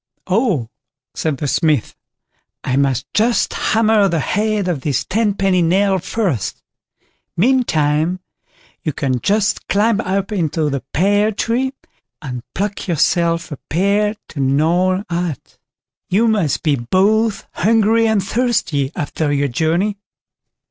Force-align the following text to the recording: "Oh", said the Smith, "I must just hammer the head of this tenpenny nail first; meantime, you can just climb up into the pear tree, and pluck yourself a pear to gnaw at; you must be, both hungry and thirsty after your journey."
"Oh", 0.25 0.67
said 1.13 1.37
the 1.37 1.47
Smith, 1.47 1.95
"I 2.63 2.75
must 2.75 3.05
just 3.13 3.53
hammer 3.53 4.07
the 4.07 4.17
head 4.19 4.67
of 4.67 4.81
this 4.81 5.05
tenpenny 5.05 5.61
nail 5.61 5.99
first; 5.99 6.63
meantime, 7.37 8.19
you 8.81 8.93
can 8.93 9.19
just 9.19 9.67
climb 9.67 10.01
up 10.01 10.31
into 10.31 10.71
the 10.71 10.81
pear 10.91 11.31
tree, 11.31 11.73
and 12.19 12.41
pluck 12.55 12.87
yourself 12.87 13.51
a 13.51 13.57
pear 13.69 14.15
to 14.29 14.39
gnaw 14.39 15.03
at; 15.07 15.59
you 16.09 16.27
must 16.27 16.63
be, 16.63 16.75
both 16.75 17.45
hungry 17.53 18.07
and 18.07 18.23
thirsty 18.23 18.91
after 18.95 19.31
your 19.31 19.49
journey." 19.49 19.99